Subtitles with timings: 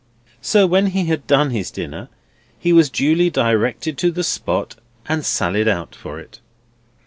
[0.41, 2.09] So when he had done his dinner,
[2.57, 4.77] he was duly directed to the spot,
[5.07, 6.39] and sallied out for it.